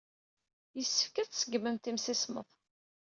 [0.77, 2.49] Yessefk ad tṣeggmemt imsismeḍ.